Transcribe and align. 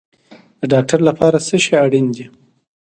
د 0.59 0.61
ډاکټر 0.71 0.99
لپاره 1.09 1.37
څه 1.47 1.55
شی 1.63 1.73
اړین 1.83 2.07
دی؟ 2.15 2.25